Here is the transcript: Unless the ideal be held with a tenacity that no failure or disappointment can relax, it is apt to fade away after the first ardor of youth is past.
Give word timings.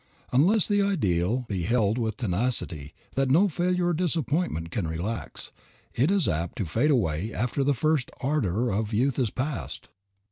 Unless 0.31 0.67
the 0.67 0.81
ideal 0.81 1.45
be 1.47 1.61
held 1.61 1.99
with 1.99 2.15
a 2.15 2.17
tenacity 2.17 2.91
that 3.13 3.29
no 3.29 3.47
failure 3.47 3.89
or 3.89 3.93
disappointment 3.93 4.71
can 4.71 4.87
relax, 4.87 5.51
it 5.93 6.09
is 6.09 6.27
apt 6.27 6.57
to 6.57 6.65
fade 6.65 6.89
away 6.89 7.31
after 7.31 7.63
the 7.63 7.75
first 7.75 8.09
ardor 8.19 8.71
of 8.71 8.95
youth 8.95 9.19
is 9.19 9.29
past. 9.29 9.89